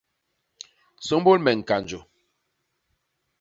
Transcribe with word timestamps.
Sômbôl 1.05 1.39
me 1.41 1.51
ñkanjô. 1.59 1.99